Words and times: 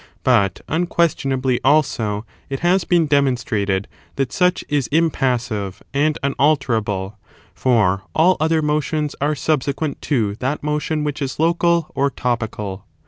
But, 0.23 0.61
unquestionably, 0.67 1.59
also, 1.63 2.25
it 2.49 2.61
has 2.61 2.85
been 2.85 3.05
demonstrated 3.05 3.87
that 4.15 4.31
such 4.31 4.65
is 4.67 4.87
impassive 4.87 5.83
and 5.93 6.17
unalterable, 6.23 7.19
for 7.53 8.01
all 8.15 8.35
other 8.39 8.63
motions 8.63 9.15
are 9.21 9.35
subsequent 9.35 10.01
to 10.01 10.33
that 10.39 10.63
motion 10.63 11.03
which 11.03 11.21
is 11.21 11.37
local 11.39 11.91
or 11.93 12.09
topical. 12.09 12.87